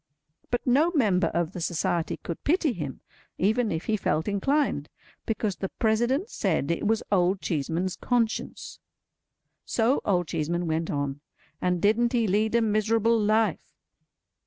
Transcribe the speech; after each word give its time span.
But 0.49 0.65
no 0.65 0.89
member 0.95 1.27
of 1.27 1.51
the 1.51 1.61
Society 1.61 2.17
could 2.17 2.43
pity 2.43 2.73
him, 2.73 3.01
even 3.37 3.71
if 3.71 3.85
he 3.85 3.95
felt 3.95 4.27
inclined, 4.27 4.89
because 5.27 5.57
the 5.57 5.69
President 5.69 6.27
said 6.27 6.71
it 6.71 6.87
was 6.87 7.03
Old 7.11 7.39
Cheeseman's 7.39 7.97
conscience. 7.97 8.79
So 9.63 10.01
Old 10.03 10.27
Cheeseman 10.27 10.65
went 10.65 10.89
on, 10.89 11.19
and 11.61 11.79
didn't 11.79 12.13
he 12.13 12.25
lead 12.25 12.55
a 12.55 12.63
miserable 12.63 13.15
life! 13.19 13.75